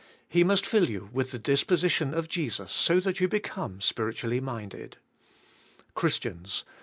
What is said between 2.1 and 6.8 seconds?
of Jesus so that 3^ou become spiritually minded. Christians!